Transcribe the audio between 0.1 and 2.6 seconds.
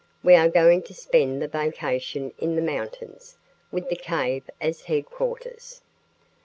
We are going to spend the vacation in